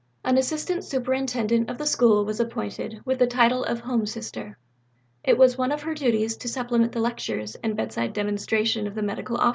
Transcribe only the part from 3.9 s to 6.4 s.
Sister. It was one of her duties